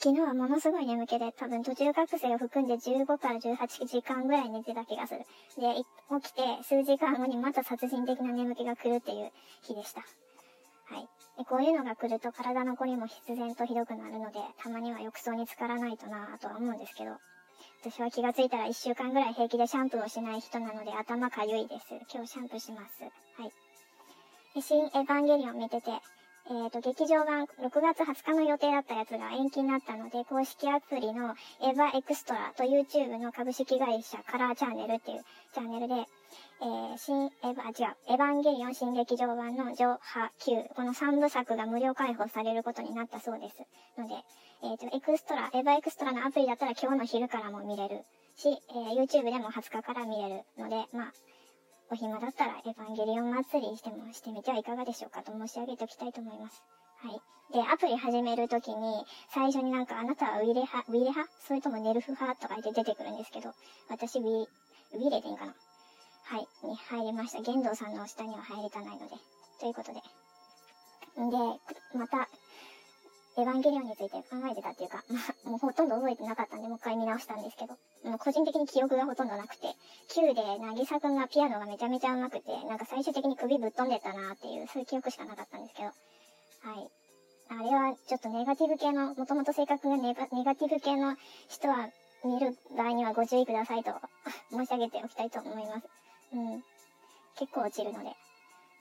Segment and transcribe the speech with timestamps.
[0.00, 5.20] 昨日はものすごい眠気で、多分途中覚醒を含んで15から18時間ぐらい寝てた気がする。
[5.58, 5.82] で、
[6.22, 9.32] 起きて数時間後にまた殺人的な眠気が来るっていう
[9.62, 10.00] 日でした。
[10.00, 11.08] はい。
[11.36, 17.16] でこういうのが来ると体の凝りも必然とひどくなるので、たまには浴槽に浸からないとなぁとは思うんですけど、
[17.82, 21.86] 私は気がついたら1週間ぐらい平気でシャンプーをしない人なので頭かゆいです。
[22.12, 23.02] 今日シャンプーします。
[23.02, 24.62] はい。
[24.62, 25.90] 新エヴァンゲリオン見てて、
[26.50, 43.58] えっ、ー、と、劇場版6月20日の予定だったやつが延期になったので、公式アプリの EVA EXTRA と YouTube の株式会社カラーチャンネルっていうチャンネルで、えー、シン・エヴァ、違う、エヴァンゲリオン新劇場版の上波級、この3部作が無料開放されることになったそうです。
[44.00, 44.14] ので、
[44.62, 48.04] えっ、ー、と、エクストラ、 EVA EXTRA のアプリだったら今日の昼からも見れる
[48.36, 51.12] し、えー、YouTube でも20日から見れるので、まあ、
[51.90, 56.62] お暇だったらエヴァンゲリオン祭りしてもしてみてはいかがでしょうかと申し上げておきたいと思います。
[57.00, 57.20] はい。
[57.52, 61.32] で、アプリ始めるときに、最初になんかあなたはウィレ派、ウィレ派？
[61.46, 62.40] それともネルフ派？
[62.42, 63.54] とか言って出てくるんですけど、
[63.88, 65.54] 私ウィ、ウィレでいいかな？
[66.24, 67.40] はい、に入りました。
[67.40, 69.16] 玄道さんの下には入りたないので。
[69.60, 70.00] ということで。
[71.24, 71.36] んで、
[71.94, 72.28] また、
[73.38, 79.68] エヴァンゲリオンについて考えてたっていうか、まあ、もうほとんど覚えてなかったんで、もう一回見直したんですけど、もう個人的に記憶がほとんどなくて、
[80.08, 86.88] Q で、なぎさくんがピアノがめちゃめちゃ上手くて、なんか最終的に首ぶっ飛んでったなっていう、そういう記憶しかなかったんですけど、はい。
[87.50, 91.16] あれはちょっとネガティブ系の、もともと性格がネガネガティブ系の
[91.48, 91.90] 人は
[92.24, 93.92] 見る場合にはご注意くださいと
[94.50, 95.88] 申し上げておきたいと思います。
[96.32, 96.64] うん。
[97.36, 98.16] 結構落ちるので。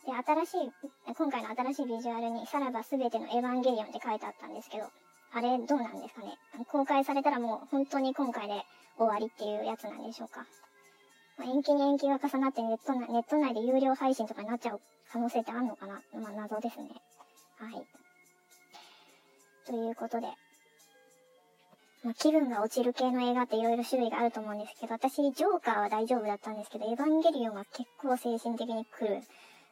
[0.06, 0.72] で、新しい、
[1.14, 4.88] 今回の新しいビジュアルに、さらば全てのエヴァンゲリオンって書いてあったんですけど、
[5.34, 6.38] あれどうなんですかね
[6.70, 8.66] 公開されたらもう本当に今回で
[8.98, 10.46] 終わりっていうやつなんでしょうか。
[11.38, 16.02] まあ、延期に延期が重なってネットネット内で有料配信とかになっちゃう可能性ってあるのかな？
[16.20, 16.90] まあ謎ですね。
[17.60, 17.84] はい。
[19.66, 20.28] ということで、
[22.04, 29.22] まあ、気分が落ちる系の映画って色々種類があると思うんですけど、私、ジョーカーは大丈夫だったんですけど、エヴァンゲリオンは結構精神的に来る。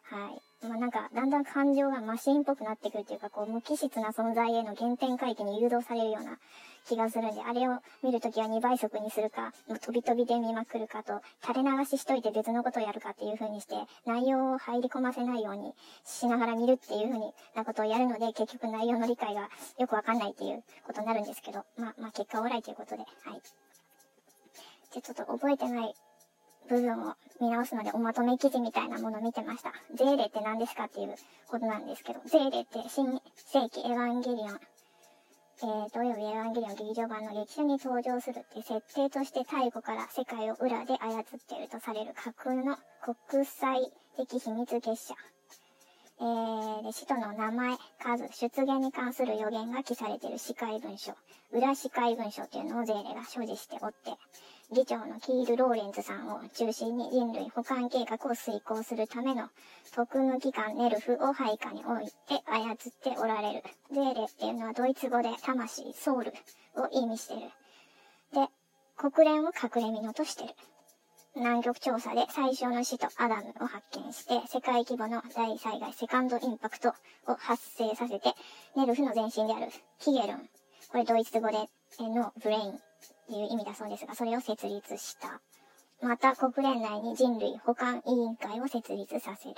[0.03, 0.41] はい。
[0.68, 6.38] まあ、なんか、だんだん感情がマシンっぽくなってくるっていうか、こう、無機質な存在への原点回帰に誘導されるような
[6.86, 15.74] 気がするんで、あれを見るときは2倍速にするか、もう飛び飛びで見まくるかと、垂れ流ししといて別のことをやるかっていう風にして、内容を入り込ませないように
[16.06, 19.50] しながら見るっていう風になことをやるので、結局内容の理解が
[19.80, 23.42] よくわかんないっていうことになるんですけど、まあ、まあ、結果オーライということで、はい。
[24.92, 25.94] じゃ、ちょっと覚えてない
[26.68, 29.74] 部分を見直すのでおまとめ記事みたいなものを見てました。
[29.94, 31.16] ゼーレって何ですかっていう
[31.48, 34.59] ことなんですけど、ゼーレって新世紀エヴァンゲリオン、
[35.58, 45.16] えー、土曜日エヴァンゲリオン劇場版の歴史に登場するって設定として太古から世界を裏で操っているとされる架空の国際的秘密結社。
[46.18, 51.14] えー、で、使徒の名前、数、出現に関する予言が記されている司会文書、
[51.52, 54.12] 裏司会文書っていうのをゼーレが所持しておって、
[54.72, 59.50] 議長のキール・ローレンズさんを中心に人類補完計画を遂行するための
[59.94, 63.64] 特務機関ネルフを配下に置いて操っておられる。
[63.92, 66.34] ゼーレっていうのはドイツ語で魂、ソウル
[66.76, 67.42] を意味してる。
[68.34, 68.48] で、
[68.98, 70.50] 国連を隠れ蓑としてる。
[71.36, 76.90] 南極調査で最小の死とアダムを発見して、世界規模の大災害セカンドインパクト
[77.28, 78.34] を発生させて、
[78.76, 80.50] ネルフの前身であるヒゲルン、
[80.90, 82.80] これドイツ語でのブレイン
[83.30, 85.41] いう意味だそうですが、それを設立した。
[86.02, 89.56] また、国連内に人類保管委員会を設立させる。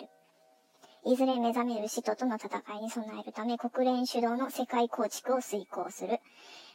[1.06, 6.20] いずれ目覚める使徒との戦いに備えるため、国連主導の世界構築を遂行する。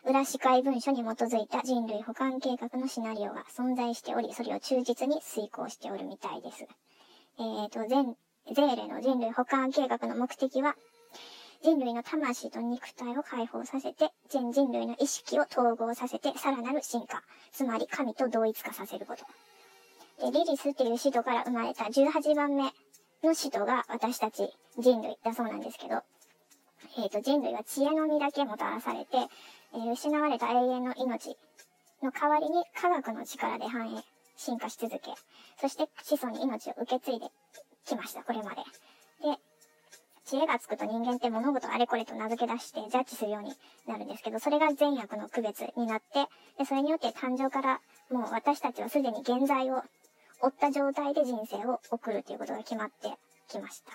[0.04, 6.66] 裏司会文書に基づいた人類保管計画のシナリオが存在しており、それを忠実に遂行しておるみたいです。
[7.38, 8.16] えっ、ー、と、全、
[8.52, 10.76] ゼーレの人類保管計画の目的は、
[11.62, 20.30] 人類の魂と肉体を解放させて、全人類の意識を統合させて、さらなる進化、つまり神と同一化させること。
[20.30, 22.64] で、リリスっていう使徒から生まれた18番目
[23.22, 26.02] の使徒が私たち人類だそうなんですけど、
[26.98, 29.18] えっ、ー、と、人類は知恵の実だけもたらされて、
[29.72, 31.36] えー、失われた永遠の命
[32.02, 34.02] の代わりに科学の力で繁栄、
[34.36, 35.12] 進化し続け、
[35.60, 37.26] そして子孫に命を受け継いで
[37.86, 38.62] きました、これまで。
[40.32, 43.52] 知恵がつくと人間って物事あれこれと名付け出してジャッジするように
[43.86, 46.24] なるんですけど、それが善悪の区別になって、
[46.58, 47.80] で、それによって誕生から
[48.10, 49.82] もう私たちはすでに現在を
[50.40, 53.10] 負った状態で人生を送るということが決まって
[53.46, 53.92] きました。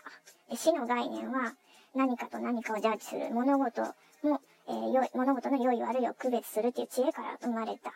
[0.51, 1.55] で死の概念は
[1.95, 3.81] 何かと何かをジャッジする物事
[4.21, 7.91] も、えー、物事の良い悪いを区別するっていう知恵から生まれた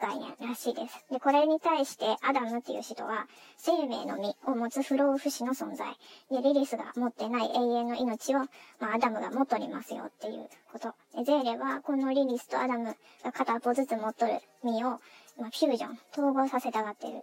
[0.00, 1.04] 概念らしいです。
[1.10, 3.26] で、これに対してアダムっていう人は、
[3.56, 5.96] 生命の実を持つ不老不死の存在。
[6.30, 8.40] で、リリスが持ってない永遠の命を、
[8.78, 10.94] まあ、アダムが持っとりますよっていうこと。
[11.16, 15.00] で、ゼーレは、このリリスとアダムが片っぽずつ持っとる実を、
[15.38, 17.22] まあ、フュージョン、統合させたがってる。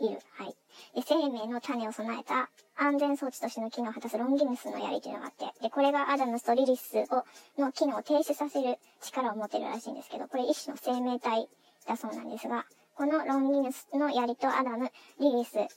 [0.00, 0.18] いる。
[0.32, 0.54] はい。
[0.94, 7.24] で、生命の種を備えた安全装置としての機能を果たすロンギヌスの槍というのがあって、で、これがアダムスとリリスを、
[7.60, 11.48] の機能を停止させる力を持ってるらしいんですけど、これ一種の生命体
[11.86, 12.66] だそうなんですが、
[12.96, 15.68] このロンギヌスの槍とアダム、リリスで、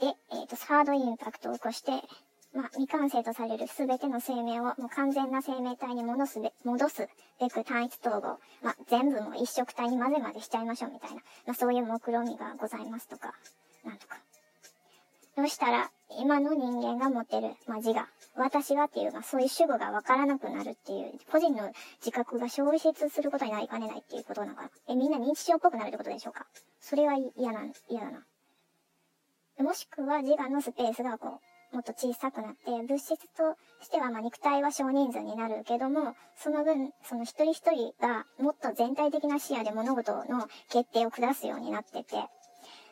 [0.00, 1.92] えっ、ー、と、サードインパクトを起こして、
[2.54, 7.08] まあ、未完成とされる全ての生命をもう完全な生命体に戻すべ、戻す
[7.40, 8.38] べく単一統合。
[8.62, 11.16] まあ、全部も一色体に混ぜ混ぜしちゃいましょうみたいな。
[11.46, 13.34] まあ、そういう目論みがございますとか、
[13.84, 14.18] なんとか。
[15.36, 18.06] どうしたら、今の人間が持ってる、まあ、自我、
[18.36, 21.70] 私はっていう、まあ、そういう主語がわからなくなるっていう、個人の
[22.00, 24.70] 自覚が消失することになりかねないっていうことなのかな。
[24.88, 26.46] え、みんな認知症っぽくなるってことでしょうか？
[26.80, 28.22] それは嫌な、嫌だな。
[29.64, 31.40] もしくは自我のスペースがこ
[31.72, 42.28] う、もっと小さくなって、物質としてはまあ肉体は少人数になるけども、その分、その一人一人がもっと全体的な視野で物事の決定を下すようになってて、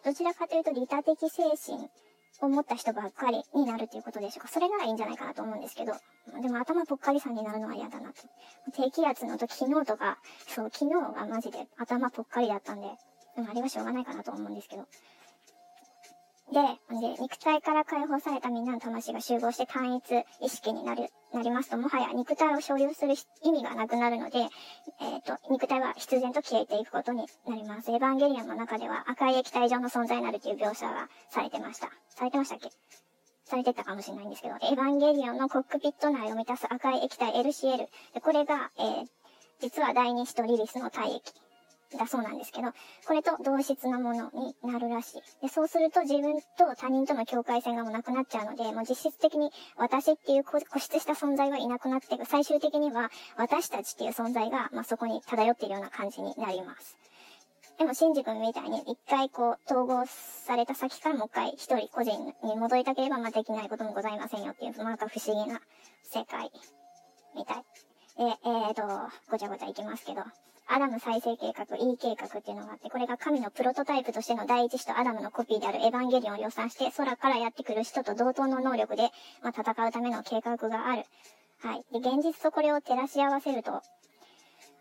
[0.05, 1.89] どちらかというと利他的精神
[2.41, 4.49] 思った人ばっかりになるということでしょうか。
[4.49, 5.93] それならいいんじゃないかなと思うんですけど、
[6.43, 8.23] でも頭ぽっかりさんになるのは嫌だなと。
[8.73, 12.89] 低気圧の時、昨日とか、そう、昨日がマジで頭ぽっかりだったんで、
[13.37, 14.87] でもあれはしょうがないかなと思うんですけど。
[16.53, 16.61] で、
[17.01, 27.91] で、肉体から解放されたみんなの魂が集合して単一意識になる、なりますと、もはや肉体を所有する意味がなくなるので、えっ、ー、と、肉体は必然と消えていくことになります。
[27.91, 31.91] エヴァンゲリオンの中では赤い液体状の存在になるという描写がされてました。
[32.11, 32.71] されてましたっけ？
[33.45, 37.87] されてたかもしれないんですけど、エヴァンゲリオンのコックピット内を満たす赤い液体 LCL。
[38.23, 39.07] これが、えー、
[39.61, 41.23] 実は第二子とリリスの体液。
[41.97, 42.73] だそうなんですけど、
[43.07, 45.23] これと同質のものになるらしい。
[45.43, 52.25] で、そうすると自分と他人との境界線がもうなくなっちゃうので、もう実質的に私っていう固執した存在はいなくなっていく。
[52.25, 56.97] 最終的には私たちっていう存在が、まあ、そこに漂っているような感じになります。
[57.79, 65.61] でも、シンジ君みたいに一回こう、統合された先からもう一回一人個人に戻りたければ、まあ、できないこともございませんよっていう、なんか不思議な
[66.05, 66.51] 世界
[67.35, 67.57] みたい。
[68.17, 68.83] で、えーと、
[69.29, 70.23] ごちゃごちゃいきますけど、
[70.67, 79.11] アダム再生計画 E 計画っていうのがあって、これが神のプロトタイプとしての第一子とアダムのコピーであるエヴァンゲリオンを量産して、空からやってくる人と同等の能力で、
[79.43, 81.05] まあ、戦うための計画がある。
[81.63, 81.85] はい。
[81.93, 83.83] で、現実とこれを照らし合わせると、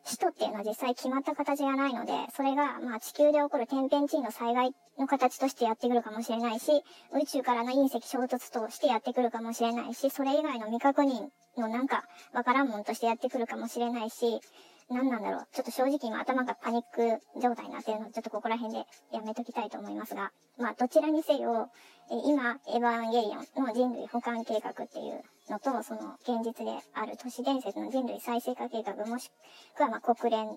[0.06, 6.84] 使徒っていうのは実際決まった形がないので、それが、まあ地球で起こる天変地異の災害の形としてやってくるかもしれないし、
[7.14, 12.04] 宇宙からの隕石衝突としてやってくるかもしれないし、それ以外の未確認のなんか
[12.34, 14.42] わからんもんとしてやってくるかもしれないし、
[14.90, 15.48] 何なんだろう。
[15.52, 21.70] ちょっと正直今頭がパニック状態になってるので、ちょっとここら辺でやめときたいと思いますが、まあどちらにせよ、
[22.12, 29.32] え今、エヴァンゲリオンの人類保管計画っていうのと、その現実である都市伝説の人類再生化計画もし
[29.76, 30.48] くはまあ国連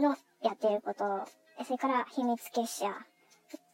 [0.00, 1.26] のやってること、
[1.64, 2.86] それから秘密結社、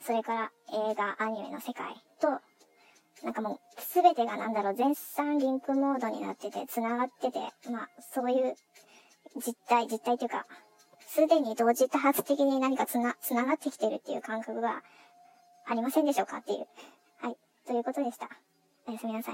[0.01, 2.41] それから映画、アニメの世界と、
[3.23, 7.39] なんかもう、すべてがなんだろう、全産リンクモードになってて、繋がってて、
[7.71, 8.55] まあ、そういう
[9.37, 10.47] 実態、実態というか、
[11.07, 14.83] すでに同時多発的に何かつな、つながってきてるっていう感覚が
[15.67, 16.67] ありませんでしょうかっていう。
[17.19, 17.37] はい。
[17.67, 18.29] ということでした。
[18.87, 19.33] おやすみなさい。